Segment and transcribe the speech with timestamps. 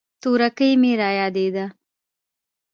[0.21, 1.65] تورکى مې رايادېده.